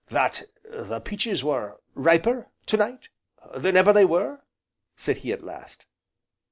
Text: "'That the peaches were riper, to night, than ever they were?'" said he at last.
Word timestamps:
"'That 0.09 0.45
the 0.65 0.99
peaches 0.99 1.43
were 1.43 1.79
riper, 1.93 2.49
to 2.65 2.75
night, 2.75 3.09
than 3.55 3.77
ever 3.77 3.93
they 3.93 4.03
were?'" 4.03 4.41
said 4.95 5.17
he 5.17 5.31
at 5.31 5.43
last. 5.43 5.85